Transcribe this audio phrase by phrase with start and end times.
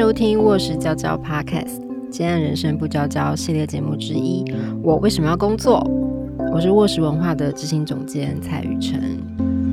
[0.00, 1.78] 收听《卧室娇娇 Podcast》
[2.10, 4.42] 今天人生不娇娇系列节目之一。
[4.82, 5.86] 我为什么要工作？
[6.54, 9.18] 我是卧室文化的执行总监蔡雨辰。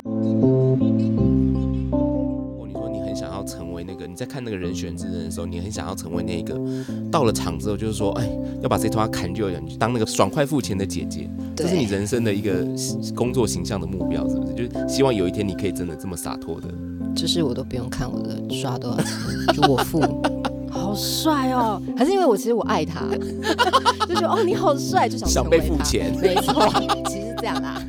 [0.04, 0.12] 你
[2.74, 6.60] 说你很想要成为那个，你在看那个人选之人的时候，你很想要成为那个，
[7.10, 8.28] 到了场之后就是说，哎，
[8.60, 11.26] 要把这头发砍掉，你当那个爽快付钱的姐姐，
[11.56, 12.66] 这是你人生的一个
[13.14, 14.52] 工作形象的目标，是不是？
[14.52, 16.68] 就是希望有一天你可以真的这么洒脱的。
[17.16, 19.06] 就是我都不用看我的刷多少钱，
[19.52, 20.06] 就我付，好
[20.98, 21.80] 帅哦！
[21.96, 23.06] 还是因为我其实我爱他，
[24.04, 26.68] 就觉得哦你好帅，就想想被付钱，没错，
[27.08, 27.80] 其实是这样啦。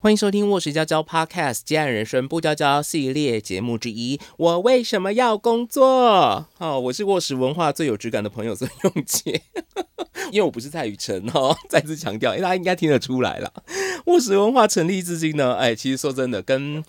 [0.00, 4.20] 欢迎收听《卧室娇娇 Podcast》接案人生不娇娇系列节目之一。
[4.36, 6.46] 我为什么要工作？
[6.58, 9.40] 哦，我是卧室文化最有质感的朋友孙永杰。
[10.32, 13.50] 因为我不是蔡雨辰哦，再次强调，大家应该听得出来了。
[14.06, 16.84] 卧室文化成立至今呢，哎，其实说真的，跟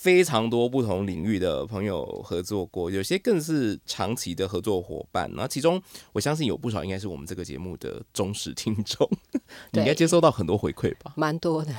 [0.00, 5.28] 非常多不同领域的朋友合作过，有些更是长期的合作伙伴。
[5.34, 5.82] 那其中，
[6.12, 9.10] 我相信有不少应该是我们这个节目的忠实听众，
[9.72, 11.12] 你应该接收到很多回馈吧？
[11.16, 11.72] 蛮多的。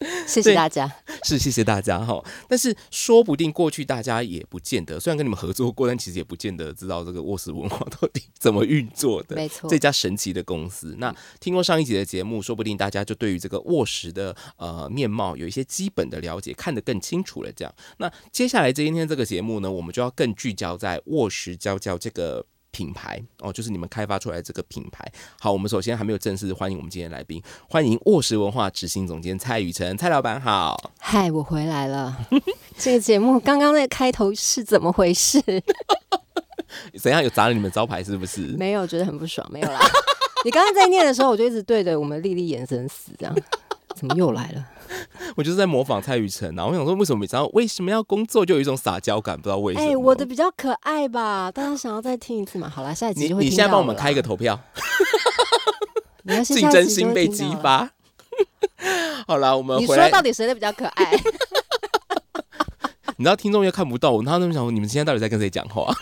[0.26, 0.90] 谢谢大家，
[1.24, 2.22] 是谢谢大家哈。
[2.48, 9.36] 但是说不定过去大家也不见得，虽然跟你们合作过，但其实也不见得知道这个卧室文化 到底怎么运作的。
[9.36, 10.94] 没错，这家神奇的公司。
[10.98, 17.52] 那听过上一集的节目，说不定大家就对于这个卧室的呃面貌有一些基本的了解，看得更清楚了。
[17.52, 22.46] 这样，那接下来今天这个节目呢，我们就要更聚焦在卧室娇娇这个。
[22.70, 25.10] 品牌哦，就是你们开发出来这个品牌。
[25.40, 30.92] 好，我们首先还没有正式欢迎我们今天来宾，欢迎卧室文化执行总监蔡雨辰，蔡老板好。
[30.98, 32.16] 嗨，我回来了。
[32.78, 35.42] 这个节目刚刚那个开头是怎么回事？
[37.00, 38.42] 怎样有砸了你们招牌是不是？
[38.58, 39.46] 没有，觉得很不爽。
[39.50, 39.80] 没有啦。
[40.44, 43.34] 你刚刚在念的时候，我就一直对着我们丽丽眼神死，这样
[43.98, 44.64] 怎么又来了？
[45.36, 49.86] 我就是在模仿蔡雨辰，然后我想说，为什么每次为什么要工作，就有一种撒娇感，不知道为什么。
[49.86, 51.50] 哎，我的比较可爱吧？
[51.50, 52.68] 大家想要再听一次嘛？
[52.68, 54.58] 好了，下一集你你现在帮我们开一个投票，
[56.44, 57.90] 竞争心被激发。
[59.26, 61.12] 好了，我们你说到底谁的比较可爱？
[63.16, 65.92] 你知道听众又看不到我，他那么想说你们今天到底在跟谁讲话？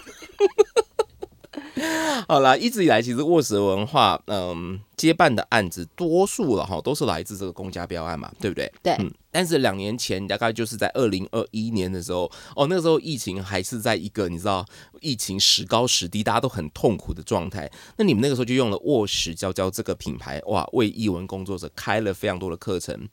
[2.26, 8.72] 好啦，一直以来其实卧室文化，嗯，接办的案子多数了哈，都是来自这个公家标案嘛，对不对？
[8.82, 8.94] 对。
[8.98, 9.12] 嗯。
[9.31, 14.65] 但是两年前，大概就是在二零二一年的时候，哦，那个时候疫情还是在一个你知道，
[15.03, 17.70] 疫情时高时低，大家都很痛苦的状态。
[17.98, 23.06] 那你们那个时候就用了卧室娇娇这个品牌，哇，为译文工作者开了非常多的课程，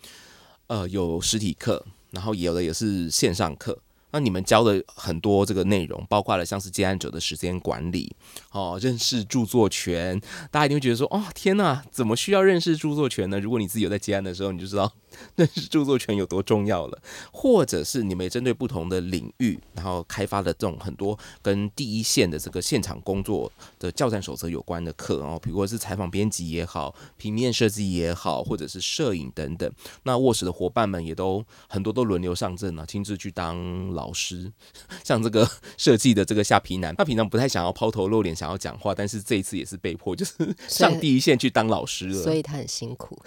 [0.67, 3.77] 呃，有实体课，然后有的也是线上课。
[4.13, 8.15] 那你们教的很多这个内容，包括了像是接案者的时间管理，
[8.51, 13.39] 哦，认识著作权，大家一定会觉得说，哦，天呐，怎么需要认识著作权呢？
[13.39, 14.93] 如果你自己有在接案的时候，你就知道。
[15.35, 17.01] 那是著作权有多重要了，
[17.31, 29.71] 或者是你们针对不同的领域，然后开发的这种很多跟第一线的这个现场工作的教战守则有关的课哦，比如说是采访编辑也好，平面设计也好，或者是摄影等等。
[30.03, 34.51] 那卧室的伙伴们也都很多都轮流上阵啊，亲自去当老师。
[35.03, 40.33] 像这个 设计的这个夏皮男，他平常不太想要抛头露脸，想要讲话，但是这一次也是被迫，就是
[40.67, 43.19] 上第一线去当老师了，所以他很辛苦。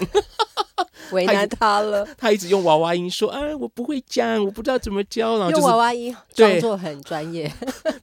[1.12, 7.52] 为难他了， 他一直用娃娃音说：“啊，我不会讲，我不知道怎么教。”然后用娃娃音装作很专业。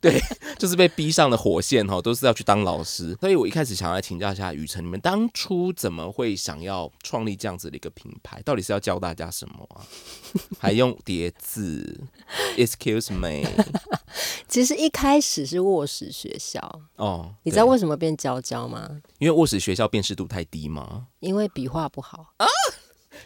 [0.02, 0.22] 对，
[0.58, 3.16] 就是被逼上了火线哈，都是要去当老师。
[3.19, 8.42] 所以我一开始想要请教一下雨辰，你们当初怎么会想要创立这样子的一个品牌？
[8.44, 9.81] 到底是要教大家什么啊？
[10.59, 12.02] 还用叠字
[12.58, 13.47] ？Excuse me。
[14.47, 16.59] 其实一开始是卧室学校
[16.97, 18.88] 哦，你知道为什么变娇娇吗？
[19.18, 21.08] 因为卧室学校辨识度太低吗？
[21.19, 22.46] 因为笔画不好啊。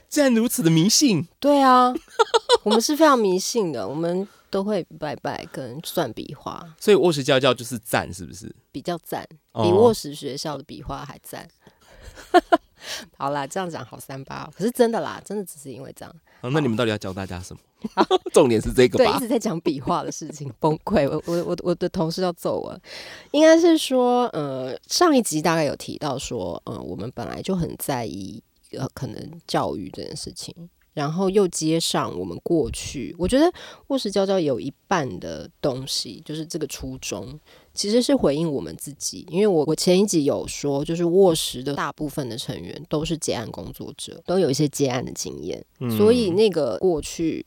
[0.09, 1.27] 竟然如此的迷信？
[1.39, 1.93] 对啊，
[2.63, 6.65] 我们是非常迷信的，我们都会拜拜跟算笔画。
[6.79, 8.53] 所以卧室教教就是赞，是不是？
[8.71, 11.47] 比较赞，比卧室学校的笔画还赞。
[13.17, 16.15] 好啦，这样讲好三八，可是真的啦，真的只是因为这样。
[16.41, 17.61] 那你们到底要教大家什么？
[18.33, 19.05] 重点是这个吧？
[19.11, 21.07] 对，一直在讲笔画的事情，崩溃。
[21.09, 22.79] 我我我我的同事要揍我。
[23.31, 28.41] 应该是说，呃，上一集大概有提到说，呃，我们本来就很在意。
[28.71, 30.53] 呃，可能教育这件事情，
[30.93, 33.51] 然后又接上我们过去，我觉得
[33.87, 37.39] 卧室教教有一半的东西，就是这个初衷
[37.73, 45.65] 其实是回应我们自己，因为我我前一集有说，就是卧室的大部分的成员都是结案工作者，都有一些结案的经验，
[45.97, 47.45] 所以那个过去。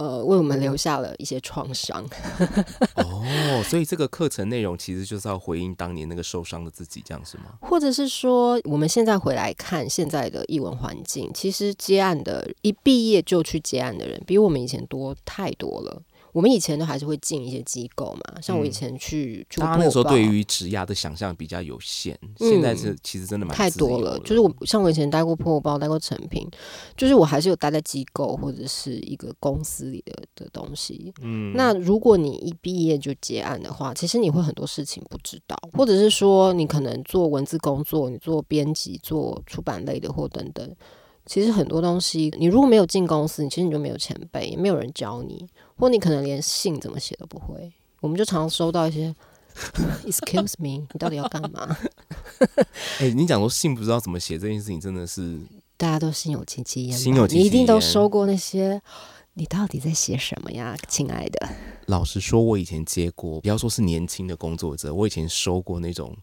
[0.00, 2.02] 呃，为我们留下了一些创伤。
[2.96, 7.58] 哦，所以这个课程内容其实就是要回应当年那个受伤的自己，这样是吗？
[7.60, 16.02] 或者是说，我们现在回来看现在的译文环境，其实接案的一毕业就去接案的人，比我们以前多太多了。
[16.32, 26.48] 我们以前都还是会进一些机构嘛，像我以前去做大家那个时候对于职涯的想象比较有限，现在是其实真的蛮太多了，就是我像我以前待过破包，待过成品，
[26.96, 31.12] 就是我还是有待在机构或者是一个公司里的的东西。
[31.22, 40.76] 嗯，那如果你一毕业就结案的话，其实你会很多事情不知道，或者是说你可能做文字工作，你做编辑、做出版类的或等等。
[41.26, 45.46] 其实很多东西，你如果没有进公司，你其实你就没有前辈，也没有人教你，
[45.76, 47.72] 或你可能连信怎么写都不会。
[48.00, 49.14] 我们就常常收到一些
[50.04, 51.76] “excuse me”，你到底要干嘛？
[53.00, 55.38] 哎、你讲说信不知道怎么写这件事情，真的是
[55.76, 58.80] 大家都心有戚戚焉吧，心有戚戚你一定都收过那些。
[59.34, 61.48] 你到底在写什么呀，亲爱的？
[61.86, 66.14] 老实说，我以前接过，不要说是年轻的工作者，我以前收过那种，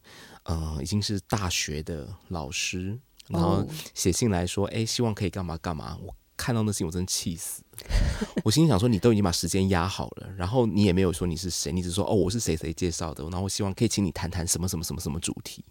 [0.44, 5.98] 呃，已经是大学的老师，然后哦写信来说，哎、希望可以干嘛干嘛。
[6.02, 7.64] 我看到那信，我真气死。
[8.44, 15.64] 我心里想说，你都已经把时间压好了，然后你也没有说你是谁，你只说哦，我是谁谁介绍的，然后我希望可以请你谈谈什么什么什么什么主题。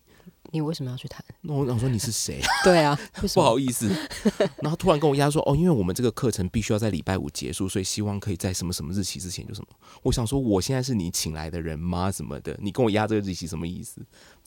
[0.56, 1.22] 你为什么要去谈？
[1.42, 2.40] 那我想说你是谁？
[2.64, 2.98] 对啊？
[3.34, 3.88] 不好意思，
[4.62, 9.66] 然后突然跟我压说，哦，因为我们这个课程必须要在礼拜五结束，所以希望可以在什么什么日期之前就什么。
[10.02, 12.10] 我想说，我现在是你请来的人吗？
[12.10, 12.58] 什么的？
[12.62, 14.00] 你跟我压这个日期什么意思？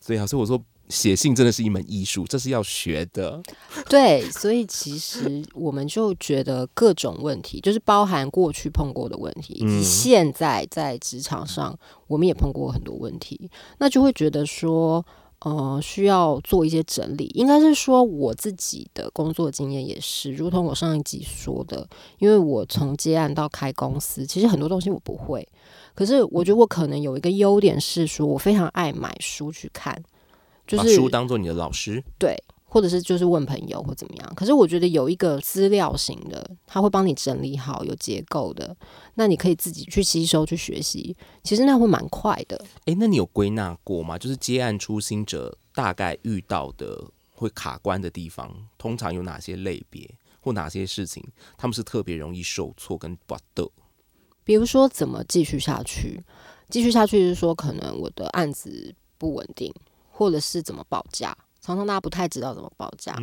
[0.06, 3.42] 对啊，所以我说写信真的是一门艺术，这是要学的。
[3.90, 11.78] 对，所以其实我们就觉得各种问题，就是包含过去碰过的问题，以及嗯现在在职场上
[12.08, 15.06] 我们也碰过很多问题，那就会觉得说。
[15.40, 21.88] 呃，需要做一些整理，应该是说我自己的工作经验也是，如同我上一集说的，
[22.18, 25.48] 因为我从接案到开公司，其实很多东西我不会，
[25.96, 30.04] 可是我觉得我可能有一个优点是说，我非常爱买书去看，
[30.68, 32.36] 就是把书当做你的老师，对，
[32.70, 34.34] 或者是就是问朋友或怎么样。
[34.36, 38.76] 可是我觉得有一个资料型的，他会帮你整理好，有结构的，
[39.16, 42.64] 那你可以自己去吸收去学习，其实那会蛮快的。
[42.86, 44.18] 诶，那你有归纳过吗？
[44.18, 51.24] 就是接案初心者大概遇到的会卡关的地方，通常有哪些类别或哪些事情，
[51.58, 53.70] 他们是特别容易受挫跟不的？
[54.44, 56.24] 比如说怎么继续下去，
[56.70, 59.74] 继续下去是说可能我的案子不稳定，
[60.10, 61.38] 或者是怎么报价，
[61.70, 63.16] 常常大家不太知道怎么报价，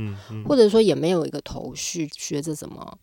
[0.46, 2.96] 或者说也没有一个头绪，学着怎么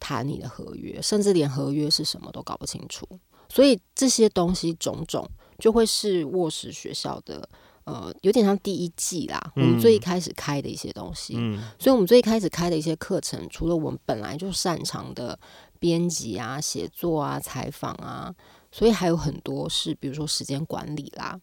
[0.00, 3.06] 谈你的合约，甚至连合约是什么都搞不清楚。
[3.48, 5.24] 所以这些东西种种
[5.60, 7.48] 就会是沃实学校的。
[7.84, 11.32] 呃，有点像第一季啦，我们最一开始开的一些东西，
[11.78, 15.38] 所以我们最一开始开的一些课程，除了我们本来就擅长的
[15.78, 18.30] 编辑啊、写作啊、采访啊，
[18.70, 21.40] 所以还有很多是，比如说时间管理啦，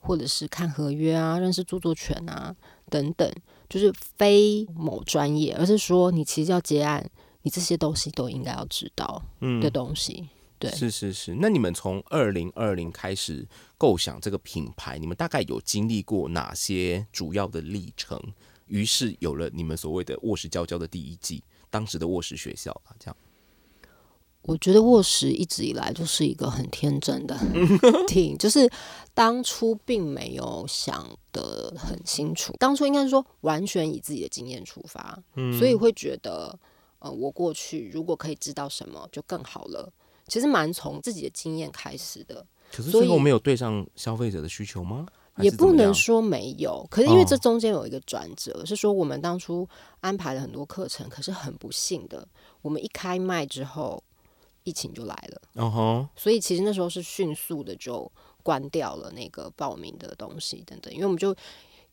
[0.00, 2.54] 或者是看合约啊、认识著作权啊
[2.88, 3.30] 等等，
[3.68, 7.08] 就是非某专业，而是说你其实要结案，
[7.42, 9.22] 你这些东西都应该要知道
[9.60, 10.28] 的东西。
[10.58, 11.36] 对是是是。
[11.38, 13.46] 那你们从二零二零开始
[13.76, 18.18] 构想这个品牌，你们大概有经历过哪些主要的历程？
[18.66, 23.16] 于是有了你们所谓的卧室娇娇的第一季，当时的卧室学校啊，这样。
[24.46, 27.36] 我觉得卧室一直以来就是一个很天真的
[28.08, 28.70] team，就是
[29.12, 35.18] 当初并没有想的很清楚，当初应该是说完全以自己的经验出发，
[35.58, 36.58] 所以会觉得，
[37.00, 39.92] 呃，我过去如果可以知道什么就更好了。
[40.28, 45.06] 其实蛮从自己的经验开始的，可是最后没有对上消费者的需求吗？
[45.38, 49.68] 也不能说没有，可是因为哦这中间有一个转折，是说我们当初
[50.00, 52.26] 安排了很多课程，可是很不幸的，
[52.62, 54.02] 我们一开卖之后，
[54.66, 56.10] 疫情就来了。
[56.14, 58.10] 所以其实那时候是迅速的就
[58.42, 61.34] 关掉了那个报名的东西等等，因为我们就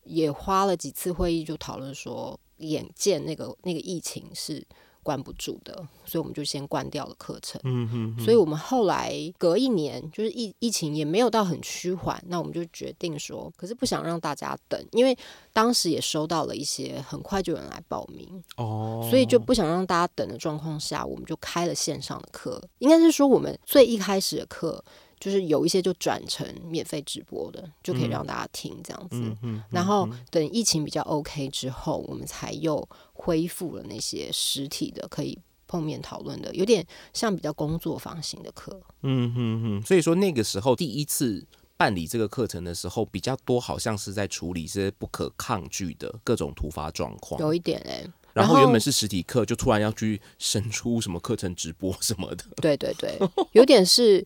[0.04, 4.66] 也花了几次会议，就讨论说，眼见那个那个疫情是
[5.04, 7.62] 关不住的，所以我们就先关掉了课程。
[7.66, 15.16] 嗯哼所以我们后来隔一年，就是疫疫情也没有到很趋缓，那我们就决定说，可是不想让大家等，因为
[15.52, 22.62] 当时也收到了一些很快就有人来报名，哦，所以就不想让大家等的状况下，我们就开了线上的课。
[22.80, 24.84] 应该是说，我们最一开始的课
[25.24, 29.22] 就是有一些就转成免费直播的，就可以让大家听这样子。
[29.22, 38.82] 嗯哼，然后等疫情比较 OK 之后，我们才又恢复了那些实体的可以碰面讨论的，有点像比较工作坊型的课。
[39.04, 47.40] 嗯哼哼，所以说那个时候第一次办理这个课程的时候，比较多好像是在处理这些不可抗拒的各种突发状况。
[47.40, 52.44] 有一点哎、然后原本是实体课，就突然要去生出什么课程直播什么的。
[52.58, 53.18] 对对对，
[53.54, 54.26] 有点是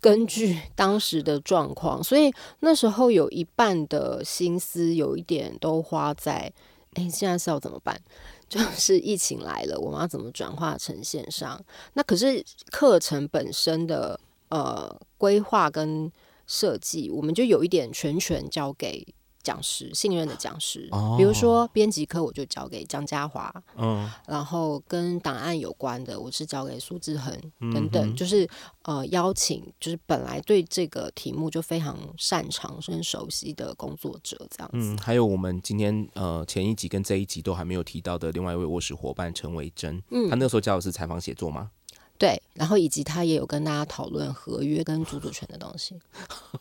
[0.00, 6.52] 根据当时的状况，所以那时候有一半的心思，有一点都花在，
[6.94, 8.00] 哎，现在是要怎么办？
[8.48, 11.60] 就是疫情来了，我们要怎么转化成线上？
[11.94, 16.10] 那可是课程本身的呃规划跟
[16.46, 19.04] 设计，我们就有一点全权交给。
[19.46, 27.32] 讲师信任的讲师，比如说编辑科，我就交给张家华，嗯，然后跟档案有关的，我是交给苏志恒
[27.72, 28.48] 等等，就是
[28.82, 34.94] 呃邀请，就是本来对这个题目就非常擅长、很熟悉的工作者这样子。
[34.94, 41.70] 嗯，还有我们今天呃前一集跟这一集都还没有提到的另外一位卧室伙伴陈维珍，嗯，他那时候教的是采访写作吗？
[42.18, 45.94] 对，然后以及他也有跟大家讨论合约跟著作权的东西。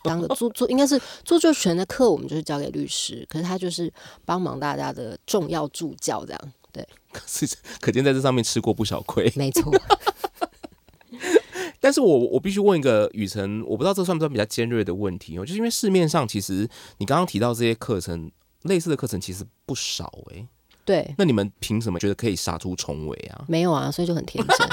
[0.04, 3.92] 当个 著作应该是著作权的课，我们就是交给律师，可是他就是
[4.26, 6.86] 帮忙大家的重要助教，这样对。
[7.14, 7.48] 可是
[7.80, 9.32] 可见在这上面吃过不少亏。
[9.38, 9.74] 没错。
[11.80, 18.32] 但是我我必须问一个雨辰，我不知道这算不算比较尖锐的问题哦，就是因为市面上其实你刚刚提到这些课程，
[18.64, 20.48] 类似的课程其实不少哎。
[20.84, 21.16] 对。
[21.18, 23.46] 那你们凭什么觉得可以杀出重围啊？
[23.48, 24.68] 没有啊，所以就很天真。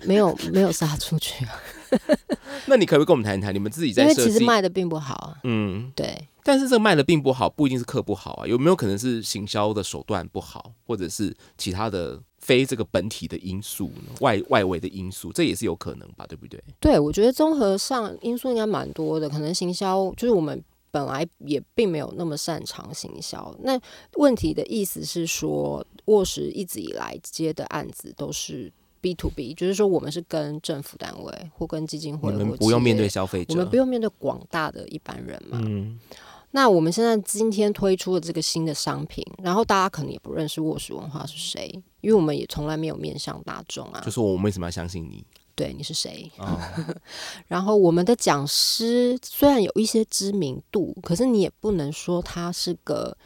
[0.00, 1.60] 没没有没有杀出去啊？
[2.66, 5.38] 那你可不可以跟我们谈一谈，你们自己在因为其实卖的并不好啊。
[5.44, 6.28] 嗯，对。
[6.44, 8.46] 但是这个卖的并不好，不一定是课不好啊。
[8.46, 16.26] 有没有可能是行销的手段不好，或者是其他的非这个本体的因素呢，外外围的因素，这也是有可能吧？
[16.28, 16.60] 对不对？
[16.80, 19.28] 对，我觉得综合上因素应该蛮多的。
[19.28, 23.54] 可能行销就是我们本来也并没有那么擅长行销。
[23.62, 23.78] 那
[24.14, 28.72] 问题的意思是说，卧室一直以来接的案子都是。
[29.02, 35.60] B to B，就是说我们是跟政府单位或跟基金会，我们不用面对消费者，我们不用面对广大的一般人嘛。
[35.60, 35.98] 嗯，
[36.52, 41.68] 那我们现在今天推出的这个新的商品，然后大家可能也不认识卧室文化是谁，
[42.00, 44.00] 因为我们也从来没有面向大众啊。
[44.04, 45.24] 就是我们为什么要相信你？
[45.54, 46.30] 对，你是谁？
[47.48, 53.16] 然后我们的讲师虽然有一些知名度，可是你也不能说他是个。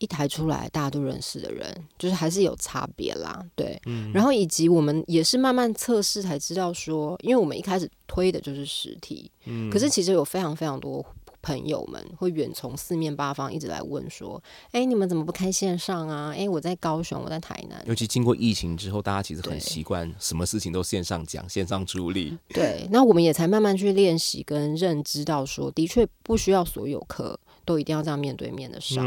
[0.00, 3.80] 一台出来，大家都认识的人，就是还是有差别啦，对。
[4.12, 11.04] 然后以及我们也是慢慢测试才知道说，因为我们一开始推的就是实体，嗯可是其实有非常非常多
[11.42, 14.42] 朋友们会远从四面八方一直来问说，
[14.72, 16.34] 哎，你们怎么不开线上啊？
[16.36, 17.82] 哎，我在高雄，我在台南。
[17.86, 22.36] 尤其经过疫情之后，大家其实很习惯什么事情都线上讲、线上处理。
[22.48, 27.38] 对，那我们也才慢慢去练习跟认知到说，的确不需要所有课。
[27.70, 29.06] 都一定要这样面对面的上，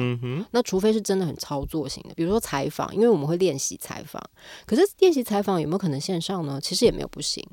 [0.51, 4.23] 那除非是真的很操作型的，比如说采访，因为我们会练习采访。
[4.65, 6.61] 可是练习采访有没有可能线上呢？
[6.61, 7.45] 其实也没有不行。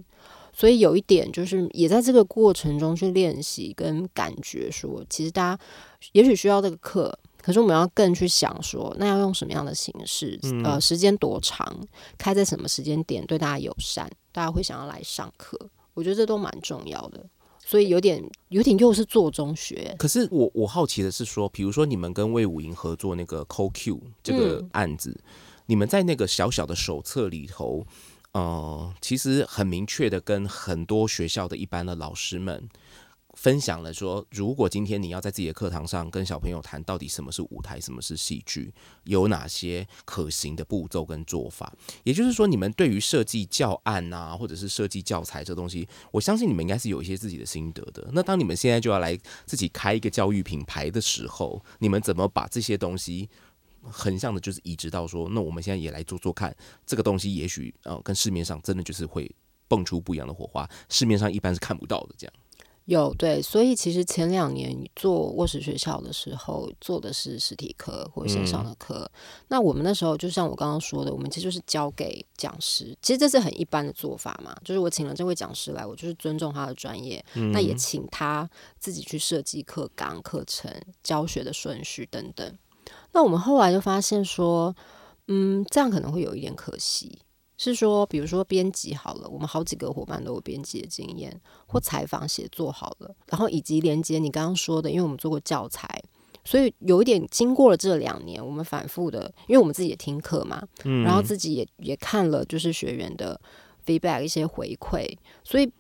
[0.53, 5.63] 所以有一点就是，也在这个过程中去练习跟感觉，说其实大家
[6.13, 10.39] 也许需要这个课，可是我们要更去想说，那要用什么样的形式？
[10.63, 11.77] 呃，时间多长？
[12.17, 14.09] 开在什么时间点对大家友善？
[14.31, 15.59] 大家会想要来上课？
[15.95, 17.27] 我觉得这都蛮重要的。
[17.71, 19.95] 所以有点有点又是做中学。
[19.97, 25.17] 可是我我好奇的是说，比如说你们跟魏武营合作那个 CoQ 这个案子，
[25.67, 27.87] 你们在那个小小的手册里头，
[28.33, 32.69] 呃，其实很明确的跟很多学校的一般的老师们。
[33.41, 38.71] 分享了说，如果今天你要在自己的课堂上跟小朋友谈到底什么是舞台，什么是戏剧，
[39.05, 41.73] 有哪些可行的步骤跟做法，
[42.05, 48.11] 也就是说，你们对于设计教案啊，或者是设计教材这东西，我相信你们应该是有一些自己的心得的。
[48.13, 53.27] 那当你们现在就要来自己开一个教育品牌的时候，你们怎么把这些东西
[53.81, 56.55] 横向的，就是移植到说，那我们现在也来做做看，
[56.85, 59.35] 这个东西也许呃，跟市面上真的就是会
[59.67, 62.35] 蹦出不一样的火花，市面上一般是看不到的这样。
[62.91, 69.09] 有对，所以其实前两年做卧室学校的时候，做的是实体课或线上的课。
[69.47, 72.97] 那我们那时候就像我刚刚说的，我们其实就是交给讲师。
[73.01, 80.69] 其实这是很一般的做法嘛，就是我请了这位讲师来，我就是尊重他的专业，那也请他自己去设计课纲、课程、
[81.05, 82.59] 教学的顺序等等。
[83.13, 84.75] 那我们后来就发现说，
[85.29, 87.21] 嗯，这样可能会有一点可惜。
[87.63, 95.87] 是说，比如说编辑好了，我们好几个伙伴都有编辑的经验，或采访写作好了，然后以及连接你刚刚说的，因为我们做过教材，
[96.43, 100.67] 所以有一点经过了这两年，我们反复的，因为我们自己也听课嘛，
[101.05, 103.39] 然后自己也也看了就是学员的
[103.85, 105.07] feedback 一些回馈，
[105.45, 105.71] 所以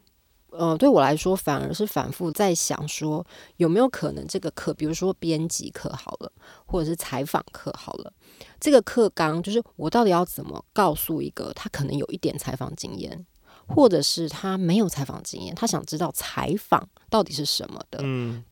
[0.51, 6.31] 呃对我来说，反而是反复在想说，有没有可能这个课，比如说编辑课好了，
[6.67, 8.13] 或者是采访课好了。
[8.59, 13.27] 这个课纲就是我到底要怎么告诉一个他可能有一点采访经验，
[13.67, 18.03] 或者是他没有采访经验，他想知道采访到底是什么的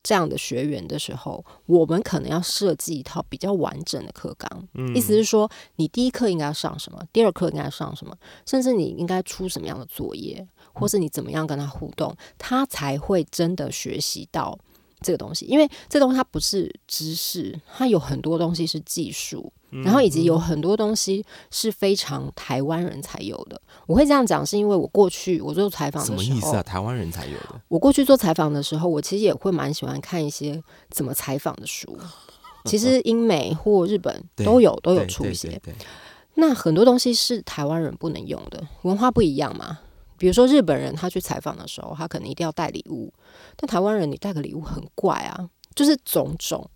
[0.01, 4.67] 这样的学员的时候，我们可能要设计一套比较完整的课纲。
[4.95, 8.15] 意思是说，你第一课应该要上什么，第二课应该上什么，
[8.45, 14.57] 甚至你应该出什么样的作业，或是你怎么样跟他互动，他才会真的学习到
[15.01, 15.45] 这个东西。
[15.45, 19.51] 因为这东西它不是知识，它有很多东西是技术。
[19.69, 23.61] 然后以及有很多东西是非常台湾人才有的。
[23.85, 26.63] 我会这样讲，是因为我过去我做采访什的时候，么意思啊？
[26.63, 31.97] 台湾人才有的，我过去做采访的时候，我其实也会蛮喜欢看一些怎么采访的书。
[32.65, 35.59] 其实英美或日本都有都有出一些
[36.35, 39.79] 那很多东西是台湾人不能用的，文化不一样嘛。
[40.17, 43.13] 比如说日本人他去采访的时候，他可能一定要带礼物，
[43.55, 45.49] 但台湾人你带个礼物很怪啊，
[45.79, 46.69] 就是种种。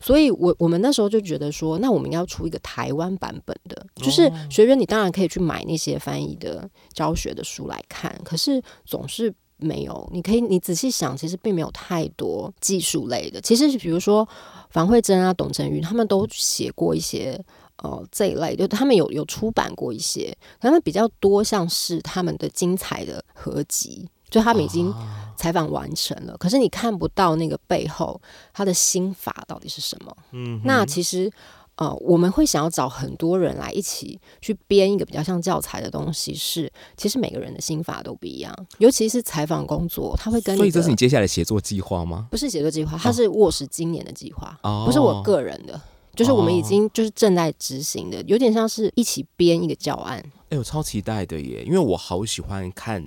[0.00, 9.32] 所以我我们那时候就觉得说，那我们要出一个台湾版本的，就是哦学员你当然可以去买那些翻译的教学的书来看，可是总是。
[9.62, 13.38] 没有，你可以你仔细想，其实并没有太多技术类的。
[13.42, 14.26] 其实比如说
[14.70, 17.38] 樊慧珍啊、董成瑜，他们都写过一些
[17.82, 24.94] 呃这一类，就他们有有出版过一些，可他们比较多像是他们的精彩的合集，就他们已经
[25.36, 28.20] 采访完成了，可是你看不到那个背后
[28.52, 30.16] 他的心法到底是什么。
[30.32, 31.30] 嗯，那其实
[31.76, 42.28] 呃，我们会想要找很多人来一起去编一个比较像教材的东西是，其实每个人的心法都不一样，尤其是采访工作，他会跟所以这是你接下来写作计划吗？
[42.30, 44.58] 不是写作计划，它是沃实今年的计划。
[44.62, 45.80] 哦，不是我个人的，
[46.14, 50.22] 就是我们已哦经就是正在执行的，有点像是一起编一个教案。
[50.50, 53.02] 哎、我超期待的耶，因为我好喜欢看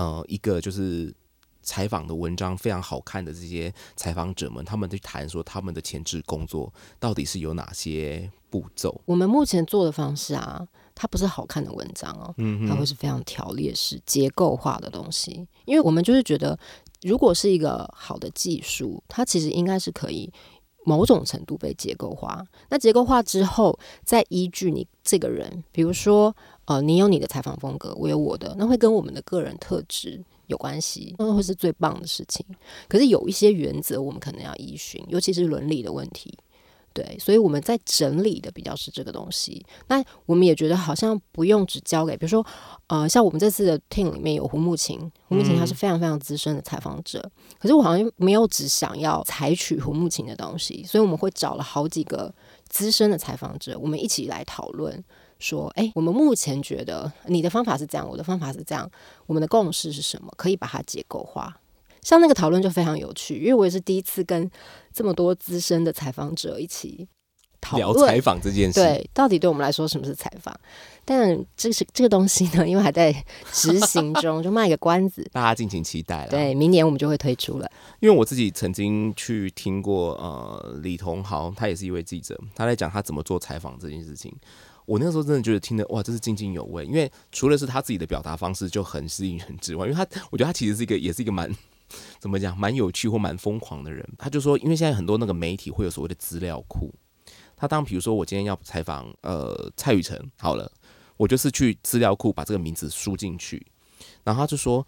[0.00, 1.14] 呃一个就是
[1.62, 8.98] 采访的文章，非常好看的这些采访者们，他们去谈说他们的前置工作到底是有哪些步骤。
[9.04, 15.46] 我们目前做的方式啊，它不是好看的文章哦，嗯，它会是非常条列式、结构化的东西。
[15.66, 16.58] 因为我们就是觉得，
[17.02, 20.32] 如果是一个好的技术，它其实应该是可以
[20.86, 22.42] 某种程度被结构化。
[22.70, 26.34] 那结构化之后，再依据你这个人，比如说，
[26.70, 32.46] 呃，你有你的采访风格，我有我的，那会跟我们的个人特质有关系，那会是最棒的事情。
[32.86, 36.32] 可是有一些原则，我们可能要依循，尤其是伦理的问题。
[36.92, 39.66] 对，所以我们在整理的比较是这个东西。
[39.88, 42.46] 那我们也觉得好像不用只交给，比如说，
[42.86, 47.20] 呃，像我们这次的 team 里面有胡慕琴，胡慕琴他是非常非常资深的采访者，
[47.58, 52.32] 可是我好像没有只想要采取胡慕琴的东西，所以我们会找了好几个
[52.68, 55.02] 资深的采访者，我们一起来讨论。
[55.40, 58.88] 说，哎，我们目前觉得你的方法是这样，我的方法是这样，
[59.26, 60.32] 我们的共识是什么？
[60.36, 61.60] 可以把它结构化。
[62.02, 64.50] 像那个讨论就非常有趣，因为我也是第一次跟
[64.92, 67.06] 这么多资深的采访者一起
[67.60, 70.54] 讨聊论采访这件事，对，到底对我们来说什么是采访？
[71.04, 73.12] 但这是这个东西呢，因为还在
[73.52, 75.22] 执行中，就卖个关子。
[75.30, 76.30] 大家敬请期待了。
[76.30, 77.70] 对，明年我们就会推出了。
[78.00, 84.34] 因为我自己曾经去听过，呃，李同豪，他也是一位记者，他在讲他怎么做采访这件事情。
[84.90, 86.84] 我那个时候真的觉得听得哇，真是津津有味。
[86.84, 91.48] 因为除了是他自己的表达方式就很吸引人之外，因为他我觉得他其实是一个也是一个蛮
[92.18, 94.04] 怎么讲蛮有趣或蛮疯狂的人。
[94.18, 96.92] 他就说，因为现在很多那个媒体会有所谓的资料库，
[97.56, 100.68] 他当比如说我今天要采访呃蔡雨辰，好了，
[101.16, 103.64] 我就是去资料库把这个名字输进去，
[104.24, 104.84] 然后他就说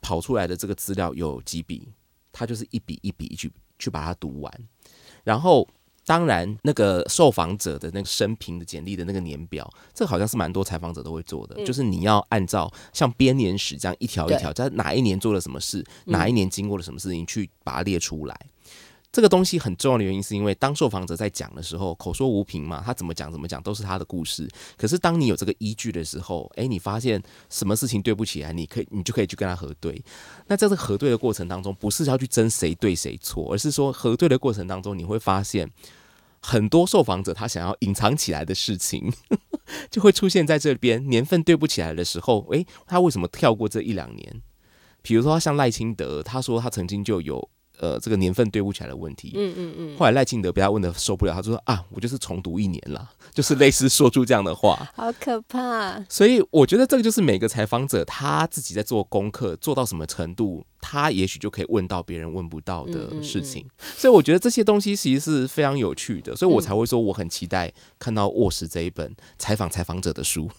[0.00, 1.88] 跑出来的这个资料有几笔，
[2.30, 4.68] 他就是一笔一笔去去把它读完，
[5.24, 5.66] 然后
[6.10, 18.36] 当然那个受访者的那个生平的简历的那个年表，这好像是蛮多采访者都会做的，嗯就是你要按照像编年史这样一条一条，在哪一年做了什么事，哪一年经过了什么事情，去把它列出来。
[19.12, 24.48] 这个东西很重要的原因，是因为当受访者在讲的时候，口说无凭嘛，他怎么讲怎么讲都是他的故事。
[24.76, 30.02] 可是当你有这个依据的时候，诶，你发现什么事情对不起来，你可以你就可以去跟他核对。
[30.48, 35.68] 那在这个核对的过程当中，不是要去争谁对谁错，而是说核对的过程当中，你会发现
[36.40, 39.12] 很多受访者他想要隐藏起来的事情，
[39.90, 41.08] 就会出现在这边。
[41.08, 44.42] 年份对不起来的时候，诶，他为什么跳过这一两年？
[45.02, 47.48] 比如说像赖清德，他说他曾经就有。
[47.80, 54.86] 呃，这个年份对不起来的问题，嗯嗯嗯，后来赖清德被他问的受不了，他就说啊，我就是重读一年了， 就是类似说出这样的话。
[54.94, 55.98] 好可怕。
[56.08, 63.66] 所以我觉得这个就是每个采访者他自己在做功课做到什么程度，他也许就可以问到别人问不到的事情。
[63.96, 70.50] 所以我觉得这些东西其实是非常有趣的，所以我才会说我很期待看到卧室这一本采访采访者的书。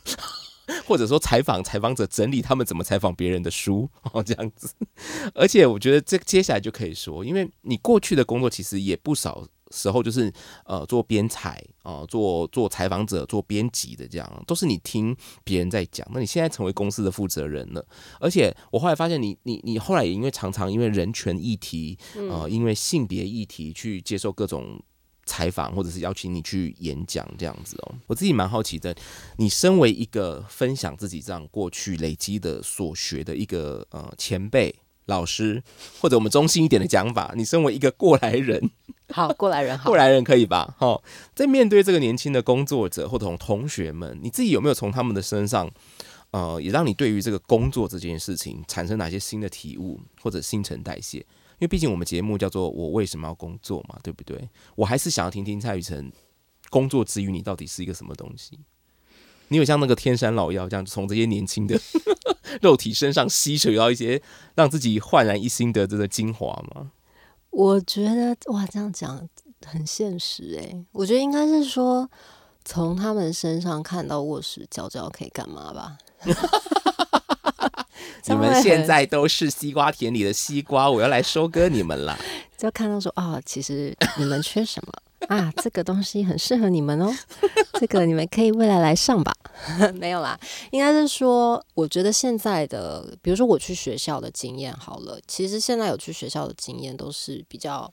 [0.85, 4.73] 或者说采访采访者整理他们怎么采访别人的书哦，这样子。
[5.33, 10.31] 而且我觉得这接下来就可以说，因为你过去的工作其实也不少时候就是
[10.65, 16.05] 呃做编采啊、呃，做做采访者、做编辑的这样，都是你听别人在讲。
[16.13, 17.85] 那你现在成为公司的负责人了，
[18.19, 21.97] 而且我后来发现你你你后来也因为常常因为人权议题
[22.29, 24.81] 呃，因为性别议题去接受各种。
[25.25, 28.95] 采访或者是邀请你去演讲这样子哦，我自己蛮好奇的。
[29.37, 34.73] 你身为一个分享自己这样过去累积的所学的一个呃前辈，
[35.05, 35.63] 老师，
[35.99, 38.69] 或者我们中性一点的讲法，你身为一个过来人，
[39.09, 40.75] 好，过来人，好过，来人可以吧？
[40.77, 41.01] 哈，
[41.35, 45.69] 在面对这个年轻的工作者或同同学们，你自己有没有从他们的身上，
[46.31, 51.25] 呃，也让你对于这个工作这件事情产生哪些新的体悟或者新陈代谢？
[51.61, 54.49] 因为毕竟我们节目叫做“我为什么要工作”嘛，对不对？
[54.73, 56.11] 我还是想要听听蔡雨辰
[56.71, 58.59] 工作之余你到底是一个什么东西。
[59.49, 61.79] 你有像那个天山老妖这样，从这些年轻的
[62.63, 64.19] 肉体身上吸取到一些
[64.55, 66.93] 让自己焕然一新的这个精华吗？
[67.51, 69.29] 我觉得哇，这样讲
[69.63, 72.09] 很现实哎、我觉得应该是说，
[72.65, 75.97] 从他们身上看到卧室脚脚可以干嘛吧？
[78.27, 82.17] 你们现在都是西瓜田里的西瓜，我要来收割你们了！
[82.57, 85.51] 就看到说哦、其实你们缺什么啊？
[85.63, 87.11] 这个东西很适合你们哦，
[87.79, 89.33] 这个你们可以未来来上吧。
[89.95, 90.39] 没有啦，
[90.71, 97.91] 应该是说，我觉得现在的，比如说我去学校的经验好了，其实现在有去学校的经验都是比较，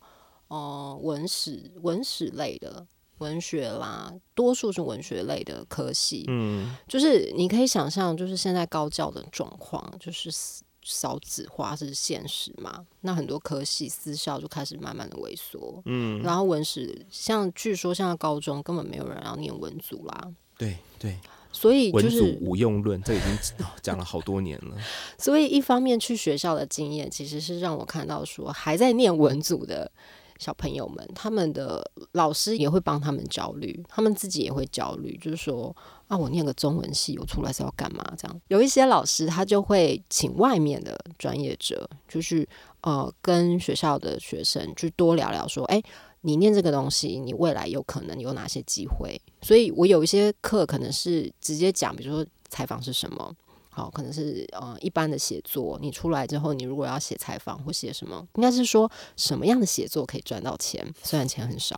[0.49, 2.87] 呃，文史文史类的。
[3.19, 12.87] 文学啦，多数是文学类的科系，嗯，就是你可以想象，就是现在高教的状况，就是少少子化是现实嘛。
[13.03, 21.19] 那很多科系私校就开始慢慢的萎缩，嗯，然后文史像据说现在高中根本没有人要念文组啦，对对，
[21.53, 23.29] 所以文组就是，无用论，这已经
[23.67, 24.77] 哦讲了好多年了。
[25.19, 29.91] 所以一方面去学校的经验，其实是让我看到说还在念文组的。
[30.39, 35.75] 小朋友们，他们的老师也会帮他们焦虑，他们自己也会焦虑，就是说
[36.07, 38.05] 啊，我念个中文系，我出来是要干嘛？
[38.17, 42.49] 这样有一些老师他就会请外面的专业者，就是
[42.83, 45.83] 呃跟学校的学生去多聊聊，说，哎，
[46.21, 49.21] 你念这个东西，你未来有可能有哪些机会？
[49.43, 53.35] 所以我有一些课可能是直接讲，比如说采访是什么。
[53.79, 61.77] 好，可能是呃一般的写作，你出来之后，你如果要写采访或写什么，应该是说什么样的写作可以赚到钱，虽然钱很少。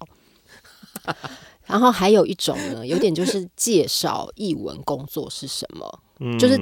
[1.66, 6.02] 然后还有一种呢，有点就是介绍译文工作是什么，
[6.38, 6.58] 就是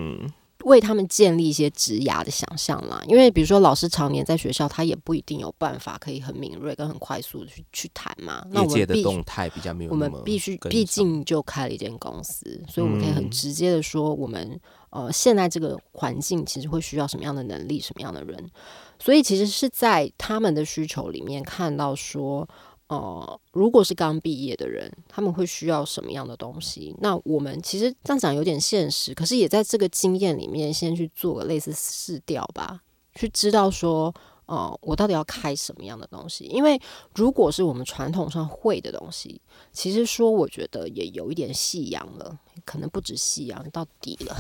[0.65, 3.03] 为他们建立一些职涯的想象啦。
[3.07, 8.45] 因为比如说老师常年在学校，他也不一定有办法可以很敏锐跟很快速的去去谈嘛。
[8.51, 18.51] 那我们必须动态比较没有我们必须，毕竟就开了一间公司，所以我们可以很嗯直接的说，我们呃现在这个环境其实会需要什么样的能力，什么样的人，
[18.99, 22.49] 所以其实是在他们的需求里面看到说。
[22.89, 26.95] 呃，如果是刚毕业的人，他们会需要什么样的东西？
[27.01, 32.81] 那我们其实这样讲有点现实，可是也在这个经验里面先去做个类似试调吧，
[33.15, 34.15] 去知道说，
[34.47, 36.45] 呃，我到底要开什么样的东西？
[36.47, 36.81] 因为
[37.15, 39.39] 如果是我们传统上会的东西，
[39.71, 44.35] 其实说我觉得也有一点夕阳了，可能不止夕阳到底了，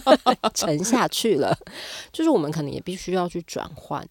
[0.54, 1.54] 沉下去了。
[2.10, 4.02] 就是我们可能也必须要去转换，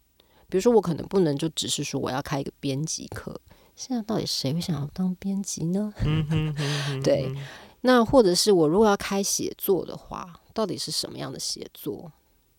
[0.48, 3.40] 比如说我可能不能就只是说我要开一个编辑课，
[3.80, 5.94] 现在到底谁会想要当编辑呢？
[7.02, 7.34] 对，
[7.80, 12.12] 那或者是我如果要开写作的话，到底是什么样的写作？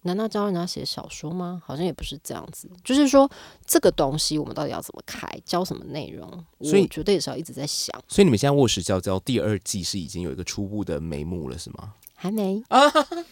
[0.05, 1.61] 难道教人家写小说吗？
[1.63, 2.71] 好像也不是这样子。
[2.83, 3.31] 就是说，
[3.67, 6.27] 这个东西我们到底要怎么开，教什么内容？
[6.63, 7.95] 所以我觉得也是要一直在想。
[8.09, 11.93] 所以你们现在卧室教教第二季是已经有一个初步的眉目了，是吗？
[12.15, 12.63] 还没，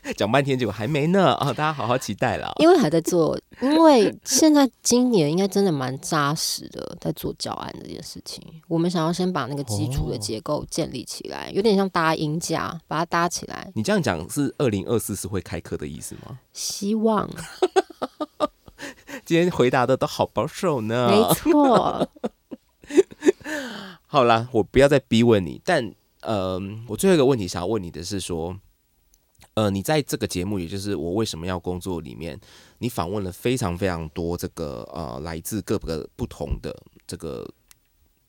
[0.16, 1.48] 讲半天结果还没呢啊！
[1.52, 2.52] 大家好好期待了。
[2.58, 8.42] 因为还在做，因为现在今年应该真的蛮扎实的，在做教案这件事情。
[8.68, 13.70] 我们想要先把那个基础的结构建立起来，有点像搭音架，把它搭起来。
[13.74, 16.38] 你这样讲是二零二四是会开课的意思吗？
[16.52, 17.28] 希望
[19.24, 21.10] 今天回答的都好保守呢。
[21.10, 22.08] 没错，
[24.06, 26.58] 好啦，我不要再逼问你，但呃，
[26.88, 28.56] 我最后一个问题想要问你的是说，
[29.54, 32.38] 呃，你在这个节目，也就是我为什么要工作里面，
[32.78, 36.74] 你访问了非常非常多这个呃来自各个不同的
[37.06, 37.48] 这个。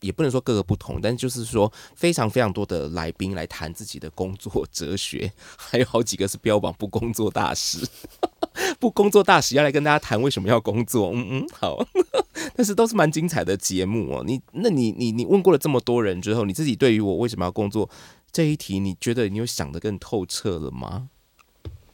[0.02, 7.88] 也不能说各个不同，但就是说非常非常多的来宾来谈自己的工作哲学， 还有好几个是标榜不工作大师，
[8.82, 11.12] 不工作大使要来跟大家谈为什么要工作。
[11.14, 11.86] 嗯嗯，好，
[12.58, 14.24] 但是都是蛮精彩的节目哦。
[14.26, 17.88] 你那你你你问过了这么多人之后，你自己对于我为什么要工作
[18.32, 21.10] 这一题，你觉得你有想得更透彻了吗？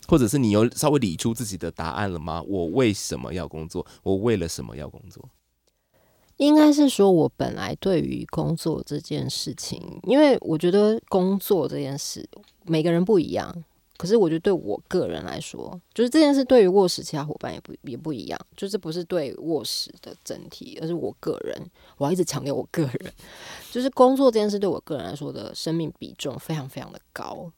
[0.08, 2.42] 或者是你有稍微理出自己的答案了吗？
[2.48, 3.86] 我为什么要工作？
[4.04, 5.28] 我为了什么要工作？
[6.38, 12.30] 应该是说，我本来对于工作这件事情，因为我觉得工作这件事
[12.64, 13.64] 每个人不一样，
[13.98, 21.60] 可是我觉得对我个人来说，就是这件事对于卧室其他伙伴也不也不一样，就是不是对卧室的整体，而是我个人，
[21.98, 23.12] 我要一直强调我个人，
[23.72, 27.52] 就是工作这件事对我个人来说的生命比重非常非常的高。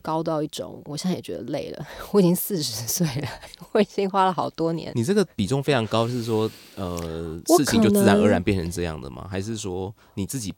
[0.00, 1.86] 高到一种，我现在也觉得累了。
[2.12, 3.28] 我已经四十岁了，
[3.72, 4.92] 我已经花了好多年。
[4.94, 9.26] 你这个比重非常高，是说呃事情就自然而然变成这样的吗？
[9.30, 10.52] 还是说你自己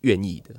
[0.00, 0.54] 愿意的？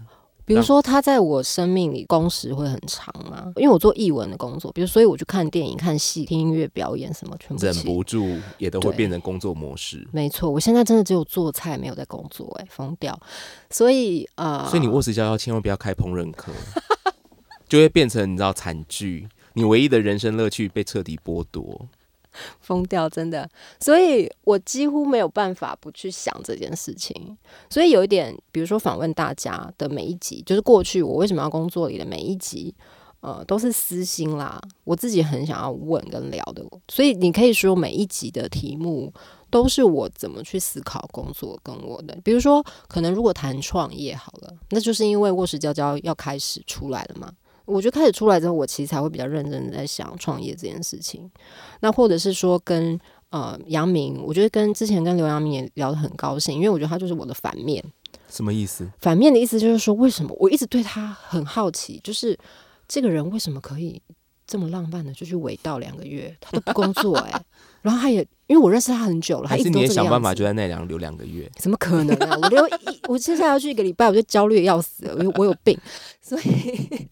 [0.50, 10.08] 比如说，他在我生命里工时会很长嘛，因为我做译文的工作，比如所以我去看电影、看戏、听音乐表演什么，全部忍不住也都会变成工作模式。
[10.12, 13.16] 没错，我现在真的只有做菜，没有在工作、哎，疯掉。
[13.70, 16.52] 所以呃，所以你卧室娇娇千万不要开烹饪课，
[17.68, 21.88] 就会变成你知道惨剧，你唯一的人生乐趣被彻底剥夺。
[22.62, 23.50] 疯掉，真的。
[23.80, 27.38] 所以我几乎没有办法不去想这件事情。
[27.70, 32.74] 所以有一点，比如说访问大家的每一集，就是过去我为什么要工作里的每一集，
[33.22, 36.64] 呃，都是私心啦，我自己很想要问跟聊的。
[36.88, 39.14] 所以你可以说每一集的题目
[39.50, 42.18] 都是我怎么去思考工作跟我的。
[42.24, 47.34] 比如说，可能如果谈创业好了，那就是因为卧室娇娇要开始出来了嘛。
[47.70, 51.30] 我觉得开始出来之后，我其实才会比较认真的在想创业这件事情。
[51.82, 57.84] 那或者是说跟呃杨明，我觉得跟之前跟刘阳明也聊得很高兴，因为我觉得他就是我的反面。
[58.28, 58.88] 什么意思？
[59.00, 62.38] 反面的意思就是说，为什么我一直对他很好奇，就是
[62.88, 64.02] 这个人为什么可以
[64.46, 67.42] 这么浪漫的就去伪道两个月，他都不工作哎、
[67.82, 71.50] 然后他也因为我认识他很久了，他还是你也想办法就在奈良留两个月？
[71.58, 72.38] 怎么可能啊？
[72.42, 72.72] 我留一，
[73.08, 75.78] 我接下来要去一个礼拜，我就焦虑的要死了，我有我有病，
[76.22, 77.08] 所以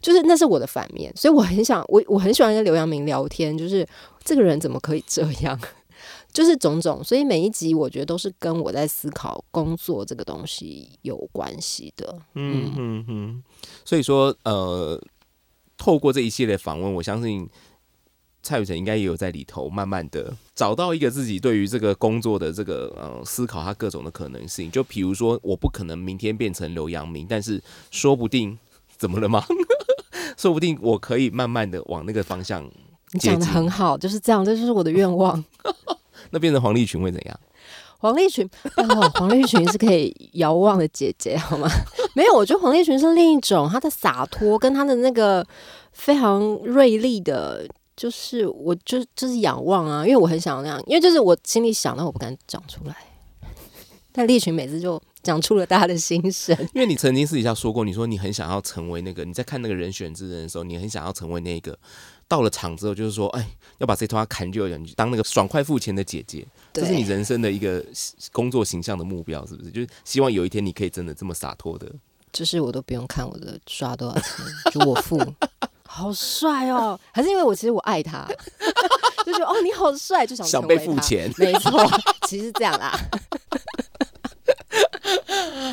[0.00, 3.86] 就是那是我的反面，所以我很想，我我很喜欢跟刘阳明聊天，就是
[4.24, 5.60] 这个人怎么可以这样，
[6.32, 12.18] 就是种种，所以每一集我觉得都是跟我在思考工作这个东西有关系的。
[12.34, 13.42] 嗯嗯嗯。
[13.84, 14.98] 所以说，呃，
[15.76, 17.46] 透过这一系列访问，我相信
[18.42, 24.70] 蔡雨辰应该也有在里头慢慢的找到一个自己对于这个工作的这个呃思考，他各种的可能性。
[24.70, 28.58] 就比如说，我不可能明天变成刘阳明，但是说不定
[29.00, 29.42] 怎么了吗？
[30.36, 32.62] 说不定我可以慢慢的往那个方向
[33.12, 35.42] 你讲的很好，就是这样，这就是我的愿望。
[36.30, 37.40] 那变成黄立群会怎样？
[37.98, 41.68] 黄立群，哦，黄立群 是可以遥望的姐姐，好吗？
[42.14, 45.46] 没有，我觉得黄立群是另一种，他的洒脱跟他的那个
[45.92, 52.94] 非常锐利的，就是我就就是仰望啊，因为我很想要那样，因为就是我心里想，但我不敢讲出来。
[54.12, 61.78] 但立群每次就讲出了大家的心声， 因为你曾经私底下说过，你说你很想要成为那个你在看那个人选之人的时候，你很想要成为那个
[62.26, 67.84] 到了场之后，就是说，哎，要把这头发砍就人当那个爽快付钱的姐姐，这是你人生的一个
[68.32, 69.70] 工作形象的目标，是不是？
[69.70, 71.90] 就是希望有一天你可以真的这么洒脱的。
[72.32, 75.20] 就是我都不用看我的刷多少钱，就我付。
[75.92, 76.98] 好帅哦！
[77.10, 78.24] 还是因为我其实我爱他，
[79.26, 80.78] 就觉得哦你好帅，就想想被。
[80.78, 81.84] 付钱没错，
[82.28, 82.96] 其实是这样啦。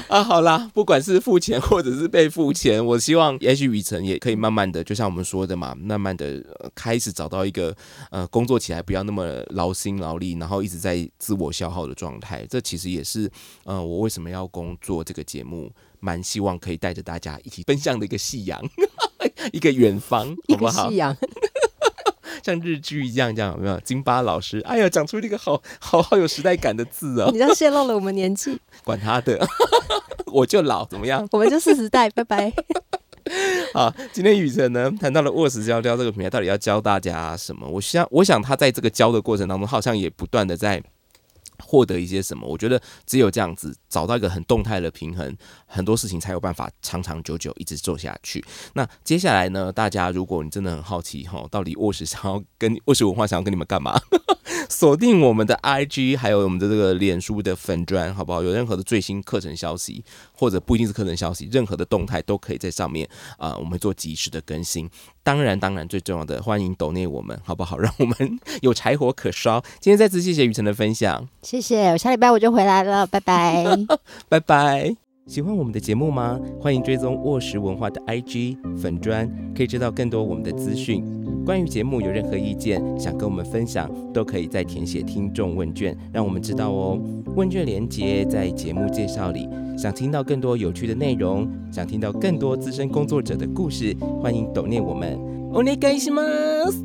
[0.09, 6.41] 啊，好啦，不管是付钱或者是被付钱，我希望也许雨辰也可以慢慢的，就像我们说的嘛，慢慢的、
[6.73, 7.75] 开始找到一个
[8.09, 12.45] 呃工作起来不要那么劳心劳力，然后一直在自我消耗的状态。
[12.49, 13.29] 这其实也是
[13.65, 18.63] 呃我为什么要工作这个节目，蛮希望可以带着大家一起奔向的一个夕阳，
[19.51, 20.95] 一个远方，好不好夕？
[20.95, 21.15] 阳，
[22.47, 23.77] 像日剧一样，这样有没有？
[23.81, 29.37] 金巴老师，哎呀，讲出这个好好好有时代感的字哦你，这样泄露了我们年纪，管他的，
[30.31, 31.27] 我就老怎么样？
[31.33, 32.53] 我们就四十代，拜拜。
[33.75, 37.67] 好，今天雨辰呢谈到了卧室教教这个品牌到底要教大家什么？
[37.67, 40.81] 我想，我想他在这个教的过程当中，好像也不断的在
[41.63, 42.47] 获得一些什么。
[42.47, 48.43] 我觉得只有这样子，找到一个很动态的平衡，很多事情才有办法长长久久一直做下去。
[48.73, 53.99] 那接下来呢，大家如果你真的很好奇哈，到底卧室想要跟卧室文化想要跟你们干嘛？
[54.69, 58.43] 锁定我们的 IG，还有我们的这个脸书的粉砖，好不好？
[58.43, 64.89] 有任何的最新课程消息，或者不一定是课程消息，任何的动态都可以在上面啊、我们做及时的更新。
[65.23, 67.77] 当然，当然最重要的，欢迎抖内我们，好不好？
[67.79, 69.63] 让我们有柴火可烧。
[69.79, 73.64] 今天再次谢谢雨辰的分享，谢谢，我下礼拜我就回来了，拜 拜。
[74.28, 74.94] 拜拜。
[75.26, 76.38] 喜欢我们的节目吗？
[76.60, 81.04] 欢迎追踪卧石文化的 IG 粉砖，可以知道更多我们的资讯。
[81.46, 87.00] 关于节目有任何意见想跟我们分享，都可以在填写听众问卷，让我们知道哦。
[87.36, 89.48] 问卷连接在节目介绍里。
[89.78, 95.18] 想听到更多有趣的内容，想听到更多资深工作者的故事，欢迎抖念我们。
[95.52, 96.22] お願いしま
[96.70, 96.82] す。